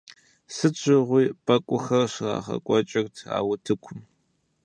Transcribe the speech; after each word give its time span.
Сыт 0.55 0.73
щыгъуи 0.81 1.25
пэкӀухэр 1.45 2.05
щрагъэкӀуэкӀырт 2.13 3.15
а 3.37 3.39
утыкум. 3.51 3.99